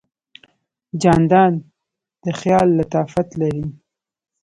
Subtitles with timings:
[1.01, 1.55] جانداد
[2.23, 3.63] د خیال لطافت لري.